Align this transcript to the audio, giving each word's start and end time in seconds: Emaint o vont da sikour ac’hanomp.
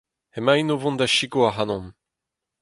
Emaint 0.37 0.73
o 0.73 0.77
vont 0.81 0.97
da 0.99 1.07
sikour 1.09 1.45
ac’hanomp. 1.49 1.89